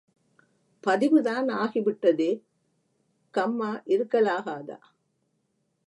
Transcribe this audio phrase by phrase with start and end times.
[0.87, 2.41] பதிவுதான் ஆகிவிட்டதே,
[3.33, 4.77] கம்மா இருக்கலாகாதா?